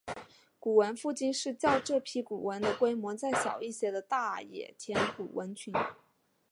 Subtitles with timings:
[0.57, 5.71] 古坟附近是较这批古坟的规模再小一些的大野田古坟群。